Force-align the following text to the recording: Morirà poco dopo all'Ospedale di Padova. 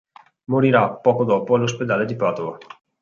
Morirà 0.45 0.89
poco 0.97 1.25
dopo 1.25 1.53
all'Ospedale 1.53 2.05
di 2.05 2.15
Padova. 2.15 2.57